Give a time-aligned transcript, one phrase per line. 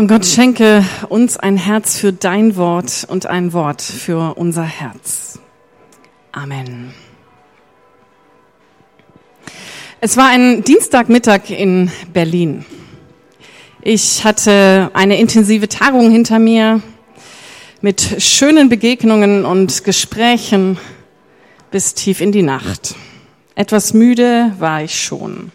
[0.00, 5.38] Und Gott schenke uns ein Herz für dein Wort und ein Wort für unser Herz.
[6.32, 6.94] Amen.
[10.00, 12.64] Es war ein Dienstagmittag in Berlin.
[13.82, 16.80] Ich hatte eine intensive Tagung hinter mir
[17.82, 20.78] mit schönen Begegnungen und Gesprächen
[21.70, 22.94] bis tief in die Nacht.
[23.54, 25.52] Etwas müde war ich schon.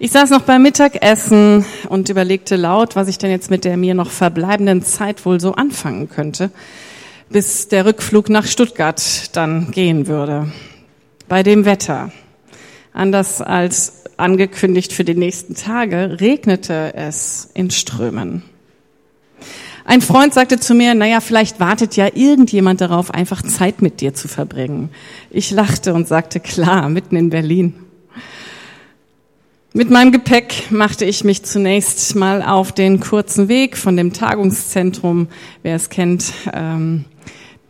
[0.00, 3.94] Ich saß noch beim Mittagessen und überlegte laut, was ich denn jetzt mit der mir
[3.94, 6.52] noch verbleibenden Zeit wohl so anfangen könnte,
[7.30, 10.52] bis der Rückflug nach Stuttgart dann gehen würde.
[11.26, 12.12] Bei dem Wetter.
[12.92, 18.44] Anders als angekündigt für die nächsten Tage, regnete es in Strömen.
[19.84, 24.14] Ein Freund sagte zu mir, naja, vielleicht wartet ja irgendjemand darauf, einfach Zeit mit dir
[24.14, 24.90] zu verbringen.
[25.28, 27.74] Ich lachte und sagte, klar, mitten in Berlin.
[29.74, 35.28] Mit meinem Gepäck machte ich mich zunächst mal auf den kurzen Weg von dem Tagungszentrum,
[35.62, 37.04] wer es kennt, ähm,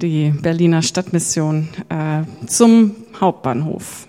[0.00, 4.06] die Berliner Stadtmission, äh, zum Hauptbahnhof.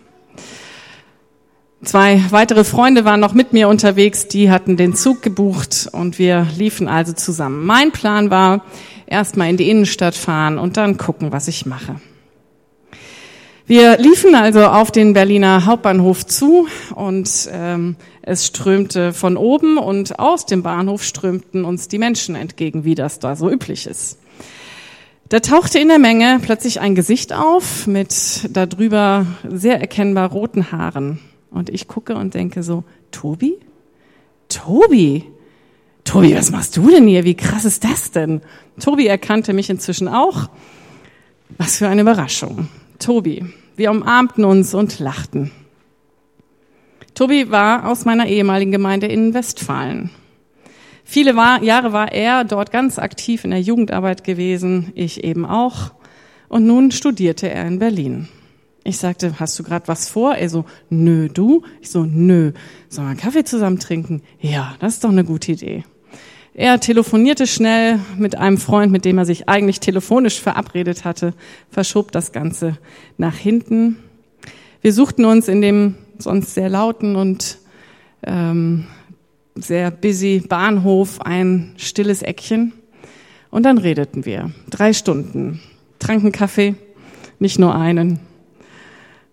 [1.83, 6.45] Zwei weitere Freunde waren noch mit mir unterwegs, die hatten den Zug gebucht und wir
[6.55, 7.65] liefen also zusammen.
[7.65, 8.65] Mein Plan war,
[9.07, 11.95] erstmal in die Innenstadt fahren und dann gucken, was ich mache.
[13.69, 20.17] Wir liefen also auf den Berliner Hauptbahnhof zu und ähm, es strömte von oben und
[20.17, 24.17] aus dem Bahnhof strömten uns die Menschen entgegen, wie das da so üblich ist.
[25.29, 31.19] Da tauchte in der Menge plötzlich ein Gesicht auf mit darüber sehr erkennbar roten Haaren.
[31.51, 33.59] Und ich gucke und denke so, Tobi?
[34.47, 35.25] Tobi?
[36.05, 37.23] Tobi, was machst du denn hier?
[37.23, 38.41] Wie krass ist das denn?
[38.79, 40.49] Tobi erkannte mich inzwischen auch.
[41.59, 42.67] Was für eine Überraschung.
[42.99, 43.45] Tobi.
[43.75, 45.51] Wir umarmten uns und lachten.
[47.15, 50.09] Tobi war aus meiner ehemaligen Gemeinde in Westfalen.
[51.03, 55.91] Viele war, Jahre war er dort ganz aktiv in der Jugendarbeit gewesen, ich eben auch.
[56.49, 58.27] Und nun studierte er in Berlin.
[58.83, 60.35] Ich sagte, hast du gerade was vor?
[60.35, 61.63] Er so, nö, du?
[61.81, 62.51] Ich so, nö.
[62.89, 64.21] Sollen wir einen Kaffee zusammen trinken?
[64.39, 65.83] Ja, das ist doch eine gute Idee.
[66.59, 71.33] Er telefonierte schnell mit einem Freund, mit dem er sich eigentlich telefonisch verabredet hatte,
[71.71, 72.77] verschob das Ganze
[73.17, 73.95] nach hinten.
[74.81, 77.59] Wir suchten uns in dem sonst sehr lauten und
[78.23, 78.87] ähm,
[79.55, 82.73] sehr busy Bahnhof ein stilles Eckchen
[83.51, 84.51] und dann redeten wir.
[84.69, 85.61] Drei Stunden,
[85.97, 86.75] tranken Kaffee,
[87.39, 88.19] nicht nur einen.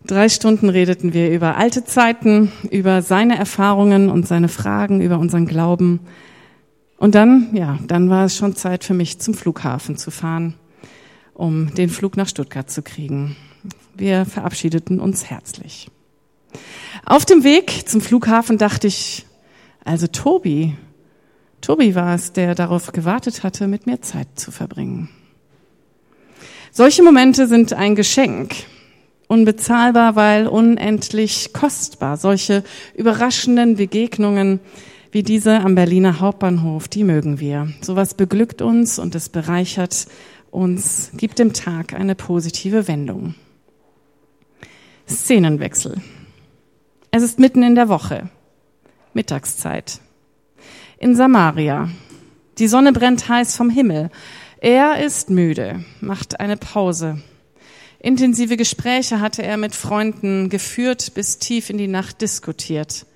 [0.07, 5.47] Drei Stunden redeten wir über alte Zeiten, über seine Erfahrungen und seine Fragen, über unseren
[5.47, 5.99] Glauben,
[6.99, 10.55] und dann, ja, dann war es schon Zeit für mich, zum Flughafen zu fahren,
[11.35, 13.37] um den Flug nach Stuttgart zu kriegen.
[13.95, 15.89] Wir verabschiedeten uns herzlich.
[17.05, 19.27] Auf dem Weg zum Flughafen dachte ich,
[19.85, 20.75] also Tobi,
[21.61, 25.09] Tobi war es, der darauf gewartet hatte, mit mir Zeit zu verbringen.
[26.71, 28.55] Solche Momente sind ein Geschenk,
[29.29, 32.17] unbezahlbar, weil unendlich kostbar.
[32.17, 32.63] Solche
[32.95, 34.61] überraschenden Begegnungen
[35.13, 37.69] wie diese am Berliner Hauptbahnhof, die mögen wir.
[37.81, 40.07] Sowas beglückt uns und es bereichert
[40.51, 43.35] uns, gibt dem Tag eine positive Wendung.
[45.09, 46.01] Szenenwechsel.
[47.11, 48.29] Es ist mitten in der Woche,
[49.15, 50.01] Mittagszeit.
[50.99, 51.89] In Samaria.
[52.59, 54.11] Die Sonne brennt heiß vom Himmel.
[54.61, 57.21] Er ist müde, macht eine Pause.
[57.99, 63.07] Intensive Gespräche hatte er mit Freunden geführt, bis tief in die Nacht diskutiert.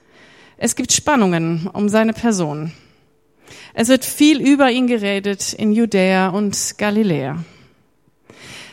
[0.63, 2.73] Es gibt Spannungen um seine Person.
[3.73, 7.43] Es wird viel über ihn geredet in Judäa und Galiläa.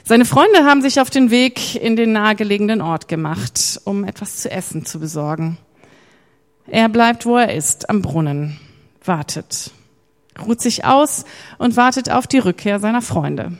[0.04, 4.52] Seine Freunde haben sich auf den Weg in den nahegelegenen Ort gemacht, um etwas zu
[4.52, 5.58] essen zu besorgen.
[6.68, 8.60] Er bleibt, wo er ist, am Brunnen,
[9.06, 9.72] wartet,
[10.46, 11.24] ruht sich aus
[11.58, 13.58] und wartet auf die Rückkehr seiner Freunde.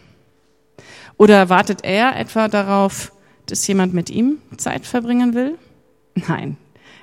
[1.16, 3.14] Oder wartet er etwa darauf,
[3.46, 5.58] dass jemand mit ihm Zeit verbringen will?
[6.28, 6.58] Nein,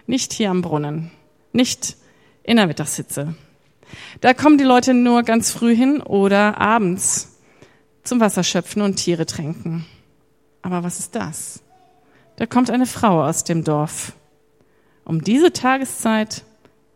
[0.07, 1.11] nicht hier am Brunnen,
[1.53, 1.97] nicht
[2.43, 3.35] in der Mittagshitze.
[4.21, 7.39] Da kommen die Leute nur ganz früh hin oder abends
[8.03, 9.87] zum Wasserschöpfen und Tiere tränken.
[10.63, 11.63] Aber was ist das?
[12.37, 14.13] Da kommt eine Frau aus dem Dorf.
[15.05, 16.43] Um diese Tageszeit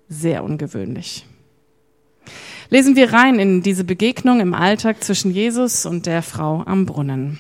[0.09, 1.27] sehr ungewöhnlich.
[2.71, 7.39] Lesen wir rein in diese Begegnung im Alltag zwischen Jesus und der Frau am Brunnen.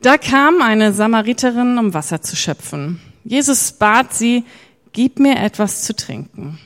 [0.00, 3.00] Da kam eine Samariterin, um Wasser zu schöpfen.
[3.28, 4.44] Jesus bat sie,
[4.92, 6.58] gib mir etwas zu trinken.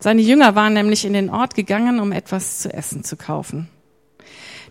[0.00, 3.68] Seine Jünger waren nämlich in den Ort gegangen, um etwas zu essen zu kaufen.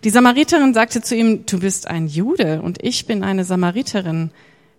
[0.03, 4.31] Die Samariterin sagte zu ihm, du bist ein Jude und ich bin eine Samariterin.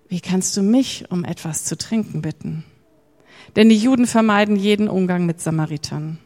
[0.09, 2.65] Wie kannst du mich um etwas zu trinken bitten?
[3.55, 6.19] Denn die Juden vermeiden jeden Umgang mit Samaritern.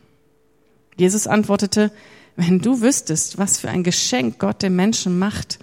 [0.96, 1.92] Jesus antwortete,
[2.34, 5.58] wenn du wüsstest, was für ein Geschenk Gott dem Menschen macht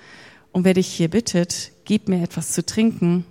[0.51, 3.25] und wer dich hier bittet, gib mir etwas zu trinken,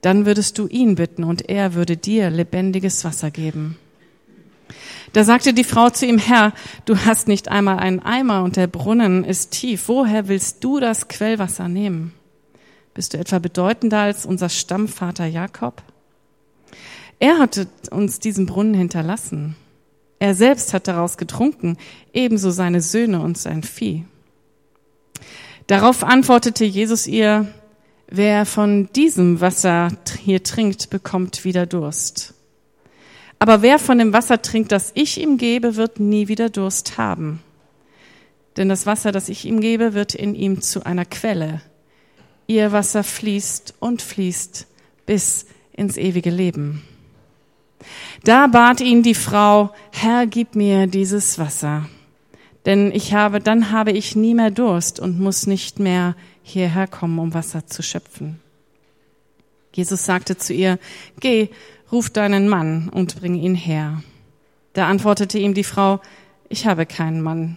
[0.00, 3.76] dann würdest du ihn bitten und er würde dir lebendiges Wasser geben.
[5.12, 6.52] Da sagte die Frau zu ihm, Herr,
[6.84, 9.88] du hast nicht einmal einen Eimer und der Brunnen ist tief.
[9.88, 12.12] Woher willst du das Quellwasser nehmen?
[12.94, 15.82] Bist du etwa bedeutender als unser Stammvater Jakob?
[17.18, 19.56] Er hatte uns diesen Brunnen hinterlassen.
[20.18, 21.76] Er selbst hat daraus getrunken,
[22.12, 24.04] ebenso seine Söhne und sein Vieh.
[25.66, 27.46] Darauf antwortete Jesus ihr,
[28.08, 32.34] wer von diesem Wasser hier trinkt, bekommt wieder Durst.
[33.38, 37.40] Aber wer von dem Wasser trinkt, das ich ihm gebe, wird nie wieder Durst haben.
[38.56, 41.60] Denn das Wasser, das ich ihm gebe, wird in ihm zu einer Quelle.
[42.48, 44.66] Ihr Wasser fließt und fließt
[45.06, 46.82] bis ins ewige Leben.
[48.24, 51.88] Da bat ihn die Frau, Herr, gib mir dieses Wasser,
[52.66, 56.16] denn ich habe, dann habe ich nie mehr Durst und muss nicht mehr
[56.48, 58.40] hierher kommen, um Wasser zu schöpfen.
[59.72, 60.78] Jesus sagte zu ihr,
[61.20, 61.48] geh,
[61.92, 64.02] ruf deinen Mann und bring ihn her.
[64.72, 66.00] Da antwortete ihm die Frau,
[66.48, 67.56] ich habe keinen Mann.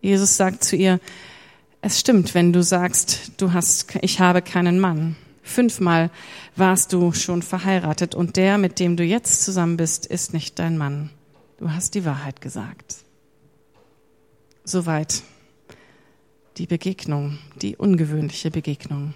[0.00, 1.00] Jesus sagt zu ihr,
[1.80, 5.16] es stimmt, wenn du sagst, du hast, ich habe keinen Mann.
[5.42, 6.10] Fünfmal
[6.56, 10.76] warst du schon verheiratet und der, mit dem du jetzt zusammen bist, ist nicht dein
[10.76, 11.10] Mann.
[11.58, 12.96] Du hast die Wahrheit gesagt.
[14.64, 15.22] Soweit
[16.56, 19.14] die Begegnung, die ungewöhnliche Begegnung.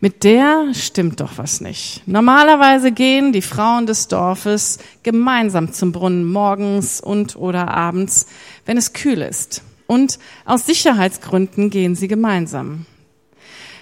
[0.00, 2.02] Mit der stimmt doch was nicht.
[2.06, 8.26] Normalerweise gehen die Frauen des Dorfes gemeinsam zum Brunnen morgens und oder abends,
[8.66, 9.62] wenn es kühl ist.
[9.86, 12.84] Und aus Sicherheitsgründen gehen sie gemeinsam.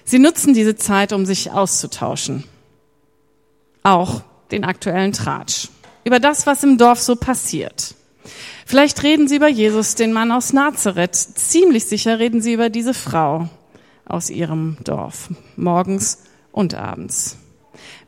[0.05, 2.45] Sie nutzen diese Zeit, um sich auszutauschen.
[3.83, 5.69] Auch den aktuellen Tratsch.
[6.05, 7.95] Über das, was im Dorf so passiert.
[8.65, 11.15] Vielleicht reden sie über Jesus, den Mann aus Nazareth.
[11.15, 13.49] Ziemlich sicher reden sie über diese Frau
[14.07, 17.39] aus ihrem Dorf, morgens und abends.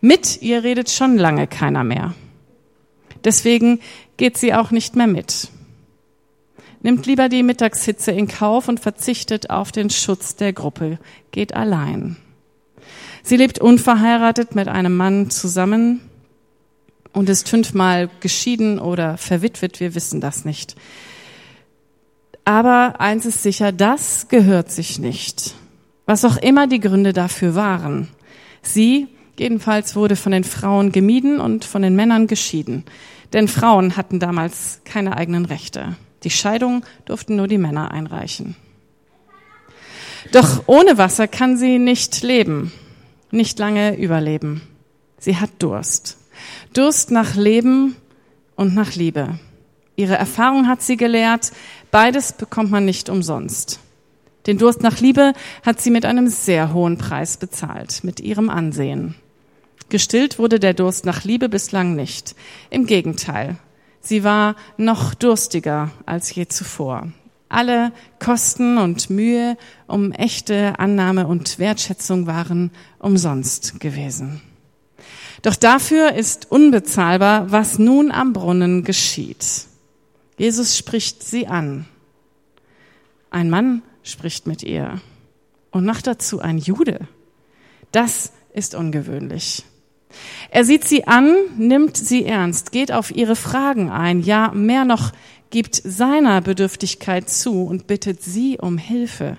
[0.00, 2.14] Mit ihr redet schon lange keiner mehr.
[3.24, 3.80] Deswegen
[4.16, 5.48] geht sie auch nicht mehr mit.
[6.82, 10.98] Nimmt lieber die Mittagshitze in Kauf und verzichtet auf den Schutz der Gruppe,
[11.32, 12.16] geht allein.
[13.22, 16.05] Sie lebt unverheiratet mit einem Mann zusammen
[17.16, 20.76] und ist fünfmal geschieden oder verwitwet, wir wissen das nicht.
[22.44, 25.54] Aber eins ist sicher, das gehört sich nicht.
[26.04, 28.08] Was auch immer die Gründe dafür waren.
[28.60, 29.08] Sie
[29.38, 32.84] jedenfalls wurde von den Frauen gemieden und von den Männern geschieden.
[33.32, 35.96] Denn Frauen hatten damals keine eigenen Rechte.
[36.22, 38.56] Die Scheidung durften nur die Männer einreichen.
[40.32, 42.72] Doch ohne Wasser kann sie nicht leben,
[43.30, 44.60] nicht lange überleben.
[45.18, 46.18] Sie hat Durst.
[46.72, 47.96] Durst nach Leben
[48.54, 49.38] und nach Liebe.
[49.96, 51.52] Ihre Erfahrung hat sie gelehrt,
[51.90, 53.81] beides bekommt man nicht umsonst.
[54.46, 55.32] Den Durst nach Liebe
[55.64, 59.16] hat sie mit einem sehr hohen Preis bezahlt, mit ihrem Ansehen.
[59.88, 62.34] Gestillt wurde der Durst nach Liebe bislang nicht.
[62.70, 63.56] Im Gegenteil,
[64.00, 67.08] sie war noch durstiger als je zuvor.
[67.49, 69.56] Alle Kosten und Mühe
[69.87, 74.42] um echte Annahme und Wertschätzung waren umsonst gewesen.
[75.43, 79.66] Doch dafür ist unbezahlbar, was nun am Brunnen geschieht.
[80.38, 81.87] Jesus spricht sie an.
[83.31, 85.00] Ein Mann spricht mit ihr.
[85.71, 87.09] Und noch dazu ein Jude.
[87.93, 89.64] Das ist ungewöhnlich.
[90.50, 95.12] Er sieht sie an, nimmt sie ernst, geht auf ihre Fragen ein, ja, mehr noch,
[95.50, 99.37] gibt seiner Bedürftigkeit zu und bittet sie um Hilfe.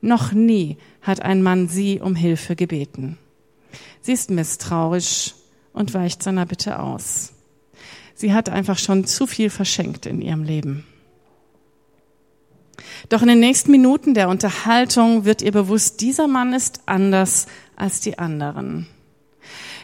[0.00, 3.18] Noch nie hat ein Mann sie um Hilfe gebeten.
[4.00, 5.34] Sie ist misstrauisch
[5.72, 7.32] und weicht seiner Bitte aus.
[8.14, 10.86] Sie hat einfach schon zu viel verschenkt in ihrem Leben.
[13.08, 18.00] Doch in den nächsten Minuten der Unterhaltung wird ihr bewusst, dieser Mann ist anders als
[18.00, 18.86] die anderen.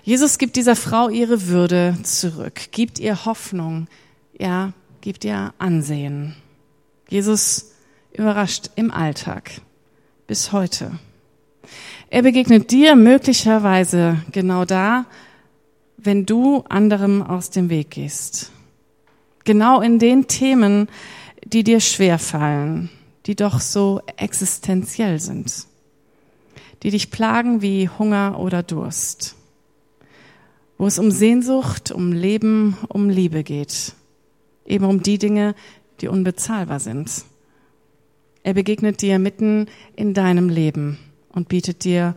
[0.02, 3.88] Jesus gibt dieser Frau ihre Würde zurück, gibt ihr Hoffnung,
[4.38, 6.36] ja, gibt ihr Ansehen.
[7.08, 7.72] Jesus
[8.12, 9.50] überrascht im Alltag
[10.26, 10.92] bis heute.
[12.08, 15.06] Er begegnet dir möglicherweise genau da,
[15.96, 18.50] wenn du anderem aus dem Weg gehst.
[19.44, 20.88] Genau in den Themen,
[21.44, 22.90] die dir schwer fallen,
[23.26, 25.66] die doch so existenziell sind,
[26.82, 29.36] die dich plagen wie Hunger oder Durst,
[30.78, 33.92] wo es um Sehnsucht, um Leben, um Liebe geht,
[34.66, 35.54] eben um die Dinge,
[36.00, 37.24] die unbezahlbar sind.
[38.42, 40.98] Er begegnet dir mitten in deinem Leben
[41.30, 42.14] und bietet dir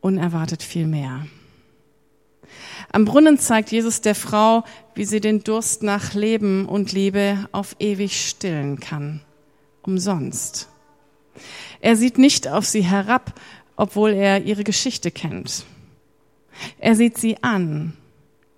[0.00, 1.26] unerwartet viel mehr.
[2.92, 7.76] Am Brunnen zeigt Jesus der Frau, wie sie den Durst nach Leben und Liebe auf
[7.78, 9.20] ewig stillen kann.
[9.82, 10.68] Umsonst.
[11.80, 13.38] Er sieht nicht auf sie herab,
[13.76, 15.64] obwohl er ihre Geschichte kennt.
[16.78, 17.94] Er sieht sie an,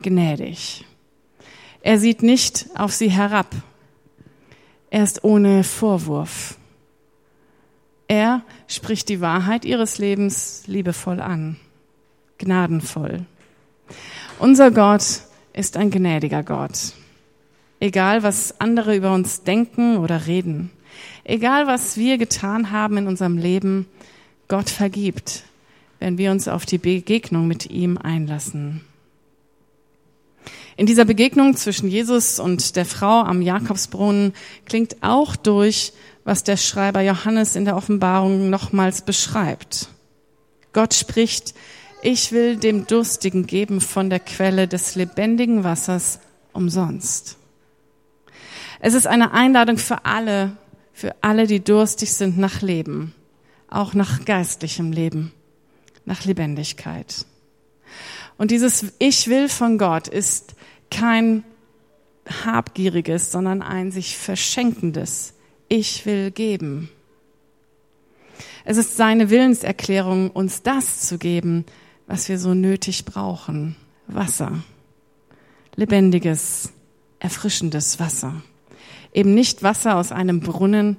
[0.01, 0.85] gnädig.
[1.81, 3.55] Er sieht nicht auf sie herab.
[4.91, 6.59] Er ist ohne Vorwurf.
[8.09, 11.57] Er spricht die Wahrheit ihres Lebens liebevoll an,
[12.39, 13.25] gnadenvoll.
[14.39, 15.23] Unser Gott
[15.53, 16.93] ist ein gnädiger Gott.
[17.81, 20.71] Egal, was andere über uns denken oder reden,
[21.25, 23.87] egal, was wir getan haben in unserem Leben,
[24.49, 25.45] Gott vergibt,
[25.99, 28.83] wenn wir uns auf die Begegnung mit ihm einlassen.
[30.77, 34.35] In dieser Begegnung zwischen Jesus und der Frau am Jakobsbrunnen
[34.67, 35.93] klingt auch durch,
[36.27, 39.89] was der Schreiber Johannes in der Offenbarung nochmals beschreibt.
[40.73, 41.55] Gott spricht,
[42.03, 46.19] ich will dem Durstigen geben von der Quelle des lebendigen Wassers
[46.53, 47.37] umsonst.
[48.81, 50.57] Es ist eine Einladung für alle,
[50.93, 53.15] für alle, die durstig sind nach Leben,
[53.69, 55.33] auch nach geistlichem Leben,
[56.07, 57.25] nach Lebendigkeit.
[58.37, 60.57] Und dieses Ich will von Gott ist
[60.91, 61.45] kein
[62.45, 65.35] habgieriges, sondern ein sich verschenkendes,
[65.69, 66.91] ich will geben.
[68.65, 71.65] Es ist seine Willenserklärung, uns das zu geben,
[72.07, 73.77] was wir so nötig brauchen.
[74.07, 74.63] Wasser.
[75.77, 76.73] Lebendiges,
[77.19, 78.43] erfrischendes Wasser.
[79.13, 80.97] Eben nicht Wasser aus einem Brunnen,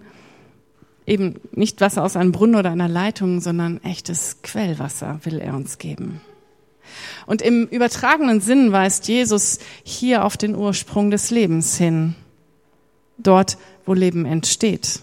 [1.06, 5.78] eben nicht Wasser aus einem Brunnen oder einer Leitung, sondern echtes Quellwasser will er uns
[5.78, 6.22] geben.
[7.26, 12.16] Und im übertragenen Sinn weist Jesus hier auf den Ursprung des Lebens hin.
[13.18, 15.00] Dort, wo Leben entsteht.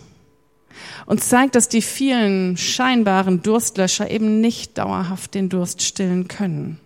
[1.06, 6.78] Und zeigt, dass die vielen scheinbaren Durstlöscher eben nicht dauerhaft den Durst stillen können.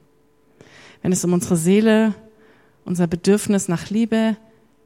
[1.03, 2.15] Wenn es um unsere Seele,
[2.85, 4.37] unser Bedürfnis nach Liebe,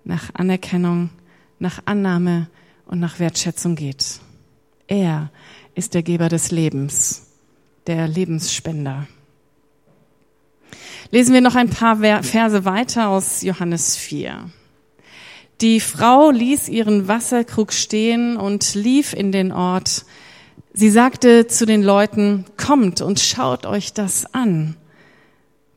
[0.05, 1.11] nach Anerkennung,
[1.59, 2.49] nach Annahme
[2.87, 4.21] und nach Wertschätzung geht.
[4.89, 5.31] Er
[5.75, 7.29] ist der Geber des Lebens,
[7.87, 9.07] der Lebensspender.
[11.11, 14.51] Lesen wir noch ein paar Verse weiter aus Johannes 4.
[15.63, 20.05] Die Frau ließ ihren Wasserkrug stehen und lief in den Ort.
[20.75, 24.77] Sie sagte zu den Leuten, kommt und schaut euch das an.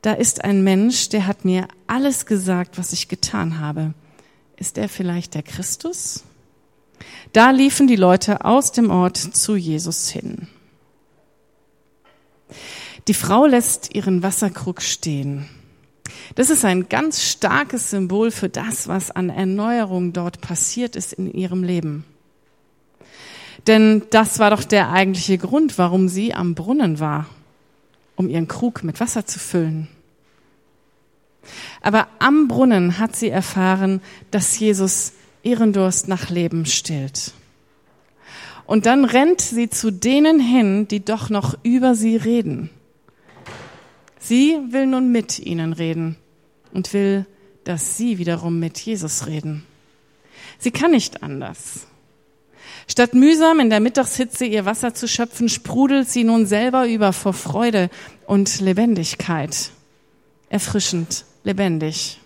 [0.02, 3.94] Da ist ein Mensch, der hat mir alles gesagt, was ich getan habe.
[4.58, 6.24] Ist er vielleicht der Christus?
[7.32, 10.48] Da liefen die Leute aus dem Ort zu Jesus hin.
[13.08, 15.48] Die Frau lässt ihren Wasserkrug stehen.
[16.34, 21.32] Das ist ein ganz starkes Symbol für das, was an Erneuerung dort passiert ist in
[21.32, 22.04] ihrem Leben.
[23.68, 27.28] Denn das war doch der eigentliche Grund, warum sie am Brunnen war,
[28.16, 29.88] um ihren Krug mit Wasser zu füllen.
[31.82, 34.02] Aber am Brunnen hat sie erfahren,
[34.32, 35.14] dass Jesus
[35.44, 37.34] ihren Durst nach Leben stillt.
[38.66, 42.72] Und dann rennt sie zu denen hin, die doch noch über sie reden.
[44.28, 46.16] Sie will nun mit ihnen reden
[46.74, 47.28] und will,
[47.64, 49.64] dass sie wiederum mit Jesus reden.
[50.58, 51.86] Sie kann nicht anders.
[52.88, 57.34] Statt mühsam in der Mittagshitze ihr Wasser zu schöpfen, sprudelt sie nun selber über vor
[57.34, 57.92] Freude
[58.26, 59.70] und Lebendigkeit.
[60.50, 62.20] Erfrischend, lebendig.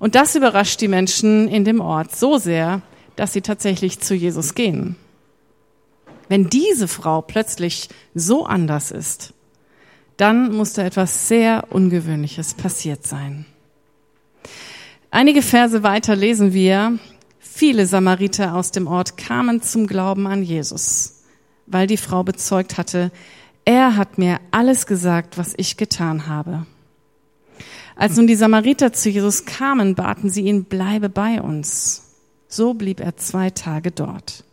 [0.00, 2.82] Und das überrascht die Menschen in dem Ort so sehr,
[3.14, 4.96] dass sie tatsächlich zu Jesus gehen.
[6.28, 9.34] Wenn diese Frau plötzlich so anders ist,
[10.20, 13.46] dann muss da etwas sehr Ungewöhnliches passiert sein.
[15.10, 16.98] Einige Verse weiter lesen wir,
[17.38, 21.24] viele Samariter aus dem Ort kamen zum Glauben an Jesus,
[21.66, 23.10] weil die Frau bezeugt hatte,
[23.64, 26.66] er hat mir alles gesagt, was ich getan habe.
[27.96, 32.02] Als nun die Samariter zu Jesus kamen, baten sie ihn, bleibe bei uns.
[32.46, 34.44] So blieb er zwei Tage dort.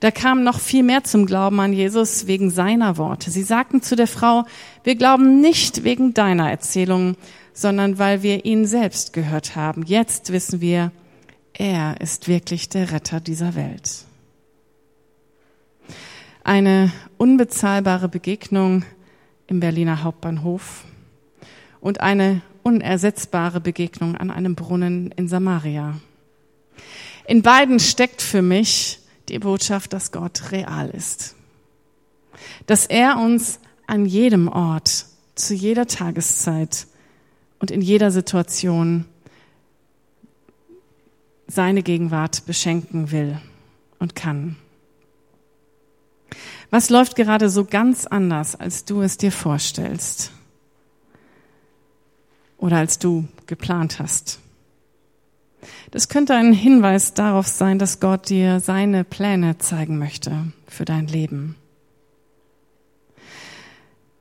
[0.00, 3.30] Da kam noch viel mehr zum Glauben an Jesus wegen seiner Worte.
[3.30, 4.44] Sie sagten zu der Frau,
[4.82, 7.16] wir glauben nicht wegen deiner Erzählung,
[7.52, 9.82] sondern weil wir ihn selbst gehört haben.
[9.84, 10.90] Jetzt wissen wir,
[11.52, 14.04] er ist wirklich der Retter dieser Welt.
[16.42, 18.84] Eine unbezahlbare Begegnung
[19.46, 20.84] im Berliner Hauptbahnhof
[21.82, 26.00] und eine unersetzbare Begegnung an einem Brunnen in Samaria.
[27.26, 28.99] In beiden steckt für mich
[29.30, 31.34] die Botschaft, dass Gott real ist.
[32.66, 36.86] Dass er uns an jedem Ort, zu jeder Tageszeit
[37.58, 39.06] und in jeder Situation
[41.46, 43.40] seine Gegenwart beschenken will
[43.98, 44.56] und kann.
[46.70, 50.32] Was läuft gerade so ganz anders, als du es dir vorstellst?
[52.60, 54.38] oder als du geplant hast.
[55.90, 61.06] Das könnte ein Hinweis darauf sein, dass Gott dir seine Pläne zeigen möchte für dein
[61.06, 61.56] Leben.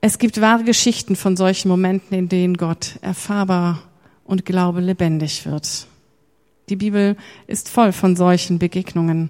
[0.01, 3.81] Es gibt wahre Geschichten von solchen Momenten, in denen Gott erfahrbar
[4.23, 5.87] und Glaube lebendig wird.
[6.69, 7.17] Die Bibel
[7.47, 9.29] ist voll von solchen Begegnungen.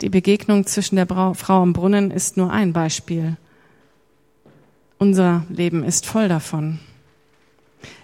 [0.00, 3.36] Die Begegnung zwischen der Frau am Brunnen ist nur ein Beispiel.
[4.98, 6.78] Unser Leben ist voll davon.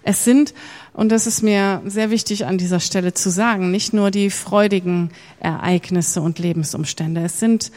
[0.03, 0.53] Es sind,
[0.99, 5.11] und das ist mir sehr wichtig an dieser Stelle zu sagen, nicht nur die freudigen
[5.39, 7.21] Ereignisse und Lebensumstände.
[7.21, 7.71] Es sind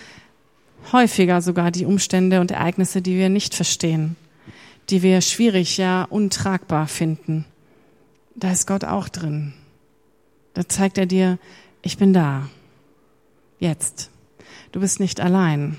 [0.90, 4.16] häufiger sogar die Umstände und Ereignisse, die wir nicht verstehen,
[4.90, 7.44] die wir schwierig, ja untragbar finden.
[8.34, 9.54] Da ist Gott auch drin.
[10.54, 11.38] Da zeigt er dir,
[11.80, 12.48] ich bin da.
[13.60, 14.10] Jetzt.
[14.72, 15.76] Du bist nicht allein.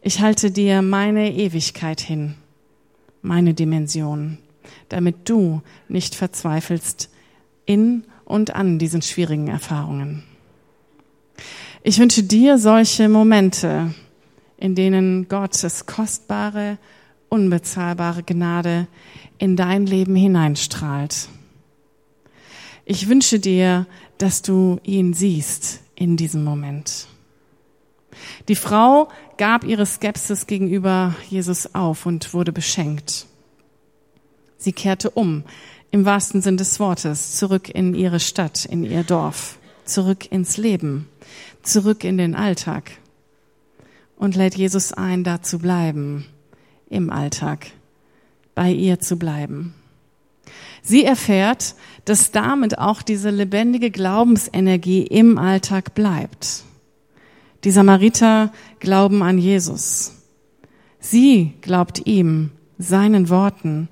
[0.00, 2.34] Ich halte dir meine Ewigkeit hin,
[3.20, 4.38] meine Dimension,
[4.88, 7.10] damit du nicht verzweifelst
[7.66, 10.24] in und an diesen schwierigen Erfahrungen.
[11.82, 13.92] Ich wünsche dir solche Momente,
[14.56, 16.78] in denen Gottes kostbare,
[17.28, 18.86] unbezahlbare Gnade
[19.38, 21.28] in dein Leben hineinstrahlt.
[22.84, 23.86] Ich wünsche dir,
[24.18, 27.06] dass du ihn siehst in diesem Moment.
[28.48, 33.26] Die Frau gab ihre Skepsis gegenüber Jesus auf und wurde beschenkt.
[34.62, 35.42] Sie kehrte um,
[35.90, 41.08] im wahrsten Sinn des Wortes, zurück in ihre Stadt, in ihr Dorf, zurück ins Leben,
[41.64, 42.92] zurück in den Alltag
[44.16, 46.26] und lädt Jesus ein, da zu bleiben,
[46.88, 47.66] im Alltag,
[48.54, 49.74] bei ihr zu bleiben.
[50.80, 56.62] Sie erfährt, dass damit auch diese lebendige Glaubensenergie im Alltag bleibt.
[57.64, 60.12] Die Samariter glauben an Jesus.
[61.00, 63.88] Sie glaubt ihm, seinen Worten,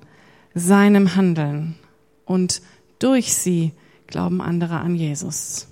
[0.53, 1.75] seinem Handeln
[2.25, 2.61] und
[2.99, 3.71] durch sie
[4.07, 5.67] glauben andere an Jesus.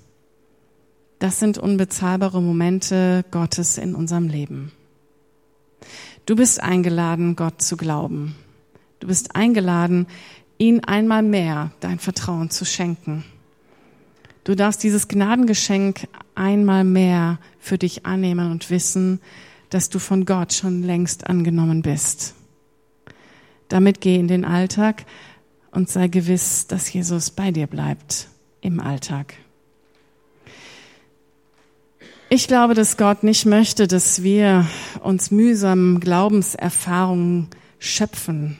[1.18, 4.72] Das sind unbezahlbare Momente Gottes in unserem Leben.
[6.26, 8.34] Du bist eingeladen, Gott zu glauben.
[9.00, 10.06] Du bist eingeladen,
[10.58, 13.24] ihn einmal mehr dein Vertrauen zu schenken.
[14.44, 19.20] Du darfst dieses Gnadengeschenk einmal mehr für dich annehmen und wissen,
[19.68, 22.34] dass du von Gott schon längst angenommen bist.
[23.70, 25.06] Damit geh in den Alltag
[25.70, 28.28] und sei gewiss, dass Jesus bei dir bleibt
[28.60, 29.34] im Alltag.
[32.28, 34.66] Ich glaube, dass Gott nicht möchte, dass wir
[35.02, 38.58] uns mühsam Glaubenserfahrungen schöpfen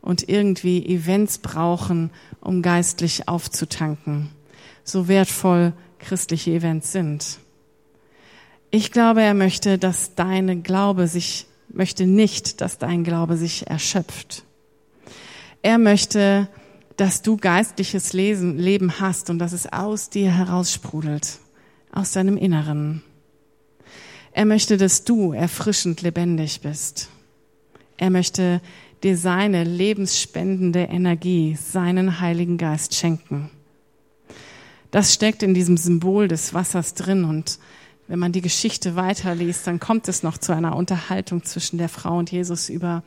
[0.00, 2.10] und irgendwie Events brauchen,
[2.40, 4.30] um geistlich aufzutanken,
[4.84, 7.38] so wertvoll christliche Events sind.
[8.72, 14.44] Ich glaube, er möchte, dass deine Glaube sich, möchte nicht, dass dein Glaube sich erschöpft.
[15.62, 16.48] Er möchte,
[16.96, 21.38] dass du geistliches Lesen, Leben hast und dass es aus dir heraussprudelt,
[21.92, 23.02] aus deinem Inneren.
[24.32, 27.08] Er möchte, dass du erfrischend lebendig bist.
[27.96, 28.60] Er möchte
[29.02, 33.50] dir seine lebensspendende Energie, seinen Heiligen Geist schenken.
[34.90, 37.58] Das steckt in diesem Symbol des Wassers drin und
[38.10, 42.18] wenn man die Geschichte weiterliest, dann kommt es noch zu einer Unterhaltung zwischen der Frau
[42.18, 43.04] und Jesus über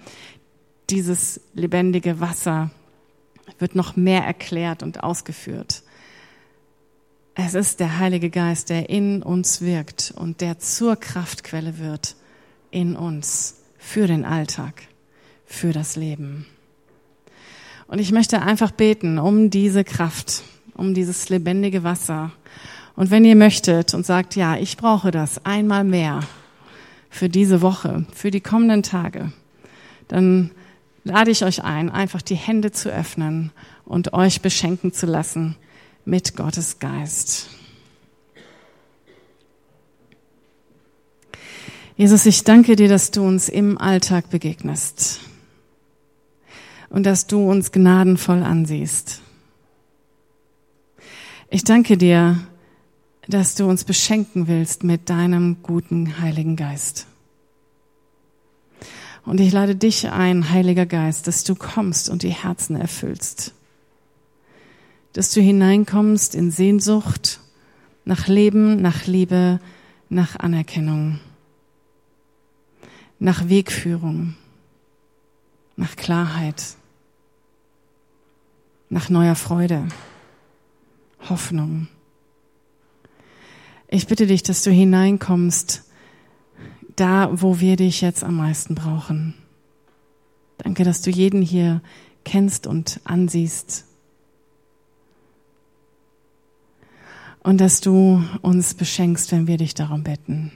[0.90, 2.72] dieses lebendige Wasser.
[3.60, 5.84] Wird noch mehr erklärt und ausgeführt.
[7.36, 12.16] Es ist der Heilige Geist, der in uns wirkt und der zur Kraftquelle wird
[12.72, 14.84] in uns für den Alltag
[15.46, 16.46] für das Leben.
[17.88, 20.44] Und ich möchte einfach beten um diese Kraft,
[20.76, 22.32] um dieses lebendige Wasser.
[22.96, 26.22] Und wenn ihr möchtet und sagt, ja, ich brauche das einmal mehr
[27.10, 29.32] für diese Woche, für die kommenden Tage,
[30.08, 30.52] dann
[31.04, 33.52] lade ich euch ein, einfach die Hände zu öffnen
[33.86, 35.56] und euch beschenken zu lassen
[36.06, 37.50] mit Gottes Geist.
[41.96, 45.20] Jesus, ich danke dir, dass du uns im Alltag begegnest
[46.90, 49.22] und dass du uns gnadenvoll ansiehst.
[51.50, 52.40] Ich danke dir,
[53.28, 57.08] dass du uns beschenken willst mit deinem guten Heiligen Geist.
[59.26, 63.54] Und ich lade dich ein, Heiliger Geist, dass du kommst und die Herzen erfüllst.
[65.14, 67.40] Dass du hineinkommst in Sehnsucht
[68.04, 69.62] nach Leben, nach Liebe,
[70.10, 71.20] nach Anerkennung,
[73.20, 74.36] nach Wegführung,
[75.78, 76.76] nach Klarheit
[78.94, 79.88] nach neuer Freude,
[81.28, 81.88] Hoffnung.
[83.94, 85.84] Ich bitte dich, dass du hineinkommst,
[86.96, 89.36] da, wo wir dich jetzt am meisten brauchen.
[90.58, 91.80] Danke, dass du jeden hier
[92.24, 93.86] kennst und ansiehst.
[97.44, 100.52] Und dass du uns beschenkst, wenn wir dich darum bitten.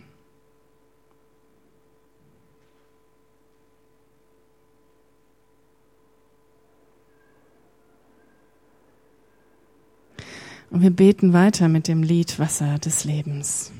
[10.69, 13.71] Und wir beten weiter mit dem Lied Wasser des Lebens.